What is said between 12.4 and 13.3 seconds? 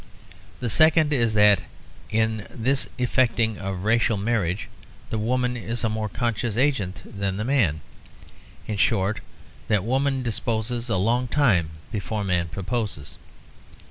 proposes.